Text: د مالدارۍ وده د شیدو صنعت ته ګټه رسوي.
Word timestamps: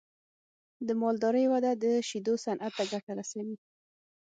د 0.87 0.89
مالدارۍ 1.01 1.45
وده 1.51 1.71
د 1.83 1.85
شیدو 2.09 2.33
صنعت 2.45 2.71
ته 2.77 2.83
ګټه 2.91 3.11
رسوي. 3.19 3.55